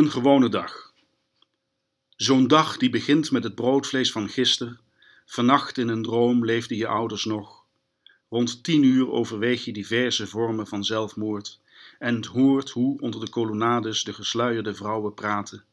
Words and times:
Een 0.00 0.10
gewone 0.10 0.48
dag. 0.48 0.92
Zo'n 2.16 2.46
dag 2.46 2.76
die 2.76 2.90
begint 2.90 3.30
met 3.30 3.44
het 3.44 3.54
broodvlees 3.54 4.12
van 4.12 4.28
gister. 4.28 4.80
Vannacht 5.26 5.78
in 5.78 5.88
een 5.88 6.02
droom 6.02 6.44
leefden 6.44 6.76
je 6.76 6.86
ouders 6.86 7.24
nog. 7.24 7.64
Rond 8.28 8.64
tien 8.64 8.82
uur 8.82 9.10
overweeg 9.10 9.64
je 9.64 9.72
diverse 9.72 10.26
vormen 10.26 10.66
van 10.66 10.84
zelfmoord 10.84 11.60
en 11.98 12.26
hoort 12.26 12.70
hoe 12.70 13.00
onder 13.00 13.20
de 13.20 13.28
kolonnades 13.28 14.04
de 14.04 14.12
gesluierde 14.12 14.74
vrouwen 14.74 15.14
praten, 15.14 15.64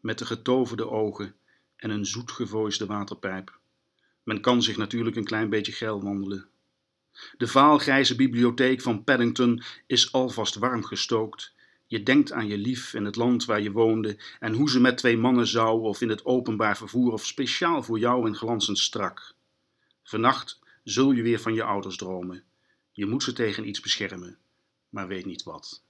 met 0.00 0.18
de 0.18 0.26
getoverde 0.26 0.90
ogen 0.90 1.34
en 1.76 1.90
een 1.90 2.06
zoetgevoisde 2.06 2.86
waterpijp. 2.86 3.58
Men 4.22 4.40
kan 4.40 4.62
zich 4.62 4.76
natuurlijk 4.76 5.16
een 5.16 5.24
klein 5.24 5.48
beetje 5.48 5.72
geil 5.72 6.02
wandelen. 6.02 6.48
De 7.36 7.48
vaalgrijze 7.48 8.16
bibliotheek 8.16 8.82
van 8.82 9.04
Paddington 9.04 9.62
is 9.86 10.12
alvast 10.12 10.54
warm 10.54 10.84
gestookt 10.84 11.54
je 11.86 12.02
denkt 12.02 12.32
aan 12.32 12.46
je 12.46 12.58
lief 12.58 12.94
in 12.94 13.04
het 13.04 13.16
land 13.16 13.44
waar 13.44 13.60
je 13.60 13.72
woonde 13.72 14.18
en 14.40 14.52
hoe 14.52 14.70
ze 14.70 14.80
met 14.80 14.98
twee 14.98 15.16
mannen 15.16 15.46
zou 15.46 15.80
of 15.80 16.00
in 16.00 16.08
het 16.08 16.24
openbaar 16.24 16.76
vervoer 16.76 17.12
of 17.12 17.26
speciaal 17.26 17.82
voor 17.82 17.98
jou 17.98 18.26
in 18.26 18.34
glanzend 18.34 18.78
strak. 18.78 19.34
Vannacht 20.02 20.58
zul 20.84 21.12
je 21.12 21.22
weer 21.22 21.40
van 21.40 21.54
je 21.54 21.62
ouders 21.62 21.96
dromen. 21.96 22.44
Je 22.92 23.06
moet 23.06 23.22
ze 23.22 23.32
tegen 23.32 23.68
iets 23.68 23.80
beschermen, 23.80 24.38
maar 24.88 25.08
weet 25.08 25.26
niet 25.26 25.42
wat. 25.42 25.84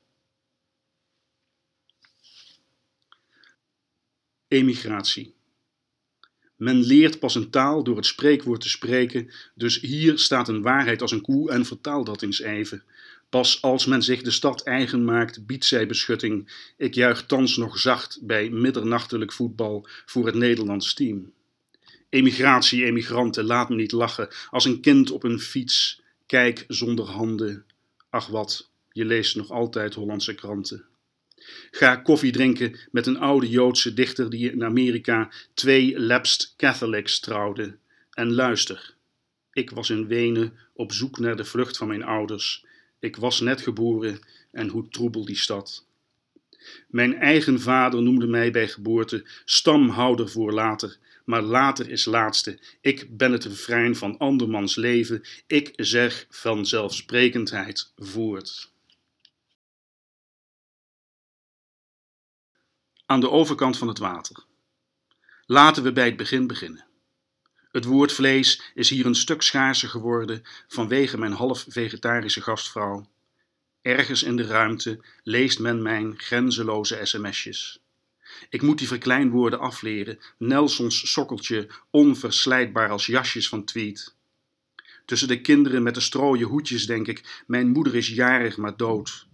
Emigratie. 4.49 5.35
Men 6.57 6.83
leert 6.83 7.19
pas 7.19 7.35
een 7.35 7.51
taal 7.51 7.85
door 7.85 7.97
het 7.97 8.07
spreekwoord 8.07 8.61
te 8.61 8.69
spreken, 8.69 9.31
dus 9.55 9.81
hier 9.81 10.19
staat 10.19 10.49
een 10.49 10.63
waarheid 10.63 11.03
als 11.03 11.13
een 11.13 11.21
koe 11.21 11.51
en 11.51 11.65
vertaal 11.65 12.05
dat 12.05 12.23
eens 12.23 12.41
even. 12.41 12.83
Pas 13.29 13.63
als 13.63 13.87
men 13.87 14.03
zich 14.03 14.23
de 14.23 14.31
stad 14.31 14.63
eigen 14.63 15.05
maakt, 15.05 15.47
biedt 15.47 15.65
zij 15.65 15.87
beschutting. 15.87 16.53
Ik 16.77 16.95
juich 16.95 17.27
thans 17.27 17.57
nog 17.57 17.79
zacht 17.79 18.19
bij 18.23 18.51
middernachtelijk 18.51 19.33
voetbal 19.33 19.89
voor 20.07 20.27
het 20.27 20.35
Nederlands 20.35 20.95
team. 20.95 21.33
Emigratie, 22.09 22.85
emigranten, 22.85 23.45
laat 23.45 23.69
me 23.69 23.75
niet 23.75 23.93
lachen, 23.93 24.29
als 24.51 24.65
een 24.65 24.81
kind 24.81 25.11
op 25.11 25.25
een 25.25 25.41
fiets. 25.41 26.03
Kijk 26.27 26.65
zonder 26.69 27.05
handen. 27.05 27.65
Ach 28.11 28.27
wat, 28.27 28.71
je 28.93 29.05
leest 29.05 29.37
nog 29.37 29.51
altijd 29.51 29.95
Hollandse 29.95 30.35
kranten. 30.35 30.85
Ga 31.71 31.97
koffie 31.97 32.33
drinken 32.33 32.79
met 32.91 33.07
een 33.07 33.19
oude 33.19 33.49
Joodse 33.49 33.95
dichter 33.95 34.31
die 34.31 34.53
in 34.53 34.65
Amerika 34.65 35.31
twee 35.55 36.01
lapsed 36.01 36.55
Catholics 36.57 37.21
trouwde. 37.21 37.77
En 38.11 38.33
luister, 38.33 38.95
ik 39.53 39.71
was 39.71 39.91
in 39.91 40.07
Wenen 40.07 40.53
op 40.73 40.93
zoek 40.93 41.19
naar 41.19 41.37
de 41.37 41.45
vlucht 41.45 41.77
van 41.77 41.89
mijn 41.89 42.03
ouders. 42.03 42.65
Ik 42.99 43.17
was 43.17 43.41
net 43.41 43.61
geboren 43.61 44.19
en 44.53 44.69
hoe 44.69 44.89
troebel 44.89 45.25
die 45.25 45.37
stad. 45.37 45.87
Mijn 46.89 47.15
eigen 47.15 47.61
vader 47.61 48.03
noemde 48.03 48.27
mij 48.27 48.51
bij 48.51 48.69
geboorte 48.69 49.25
stamhouder 49.45 50.29
voor 50.29 50.53
later, 50.53 50.97
maar 51.25 51.43
later 51.43 51.91
is 51.91 52.05
laatste. 52.05 52.59
Ik 52.81 53.17
ben 53.17 53.33
het 53.33 53.45
refrein 53.45 53.97
van 53.97 54.19
andermans 54.19 54.77
leven. 54.77 55.23
Ik 55.47 55.73
zeg 55.77 56.27
vanzelfsprekendheid 56.31 57.93
voort. 57.97 58.71
Aan 63.07 63.21
de 63.21 63.31
overkant 63.31 63.79
van 63.79 63.89
het 63.89 63.99
water. 63.99 64.45
Laten 65.47 65.83
we 65.83 65.93
bij 65.93 66.05
het 66.05 66.17
begin 66.17 66.47
beginnen. 66.47 66.85
Het 67.71 67.85
woord 67.85 68.13
vlees 68.13 68.73
is 68.75 68.91
hier 68.91 69.07
een 69.07 69.15
stuk 69.15 69.43
schaarser 69.43 69.89
geworden 69.89 70.43
vanwege 70.69 71.19
mijn 71.19 71.33
half 71.33 71.65
vegetarische 71.69 72.41
gastvrouw. 72.41 73.09
Ergens 73.83 74.23
in 74.23 74.37
de 74.37 74.47
ruimte 74.47 75.01
leest 75.23 75.59
men 75.59 75.83
mijn 75.83 76.19
grenzeloze 76.19 77.01
sms'jes. 77.03 77.81
Ik 78.49 78.63
moet 78.63 78.79
die 78.79 78.89
verkleinwoorden 78.89 79.59
afleren, 79.59 80.19
Nelsons 80.39 81.13
sokkeltje, 81.13 81.69
onverslijtbaar 81.91 82.91
als 82.91 83.07
jasjes 83.07 83.49
van 83.49 83.65
tweet. 83.65 84.15
Tussen 85.05 85.29
de 85.29 85.41
kinderen 85.41 85.83
met 85.83 85.95
de 85.95 86.01
strooien 86.01 86.49
hoedjes 86.49 86.87
denk 86.87 87.07
ik, 87.07 87.45
mijn 87.47 87.69
moeder 87.69 87.95
is 87.95 88.09
jarig 88.09 88.57
maar 88.57 88.77
dood. 88.77 89.27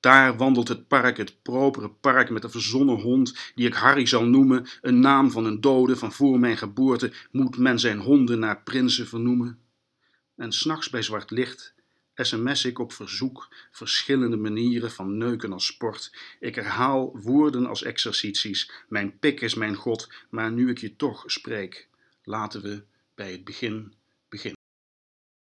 Daar 0.00 0.36
wandelt 0.36 0.68
het 0.68 0.88
park, 0.88 1.16
het 1.16 1.42
propere 1.42 1.90
park 1.90 2.30
met 2.30 2.44
een 2.44 2.50
verzonnen 2.50 3.00
hond, 3.00 3.52
die 3.54 3.66
ik 3.66 3.74
Harry 3.74 4.06
zal 4.06 4.24
noemen, 4.24 4.66
een 4.80 5.00
naam 5.00 5.30
van 5.30 5.44
een 5.44 5.60
dode 5.60 5.96
van 5.96 6.12
voor 6.12 6.38
mijn 6.38 6.56
geboorte, 6.56 7.12
moet 7.30 7.58
men 7.58 7.78
zijn 7.78 7.98
honden 7.98 8.38
naar 8.38 8.62
prinsen 8.62 9.06
vernoemen. 9.06 9.58
En 10.36 10.52
s'nachts 10.52 10.90
bij 10.90 11.02
zwart 11.02 11.30
licht 11.30 11.74
sms 12.24 12.64
ik 12.64 12.78
op 12.78 12.92
verzoek 12.92 13.48
verschillende 13.70 14.36
manieren 14.36 14.90
van 14.90 15.16
neuken 15.16 15.52
als 15.52 15.66
sport. 15.66 16.16
Ik 16.40 16.54
herhaal 16.54 17.18
woorden 17.18 17.66
als 17.66 17.82
exercities. 17.82 18.70
Mijn 18.88 19.18
pik 19.18 19.40
is 19.40 19.54
mijn 19.54 19.74
god, 19.74 20.08
maar 20.30 20.52
nu 20.52 20.70
ik 20.70 20.78
je 20.78 20.96
toch 20.96 21.22
spreek, 21.26 21.88
laten 22.24 22.62
we 22.62 22.82
bij 23.14 23.32
het 23.32 23.44
begin 23.44 23.94